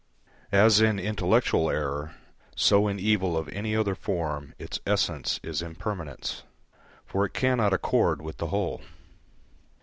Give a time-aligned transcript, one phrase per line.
[0.55, 2.15] As in intellectual error,
[2.55, 6.41] so in evil of any other form, its essence is impermanence,
[7.05, 8.81] for it cannot accord with the whole.